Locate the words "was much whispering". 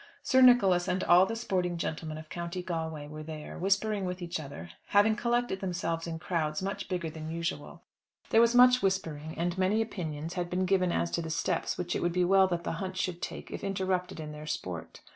8.41-9.35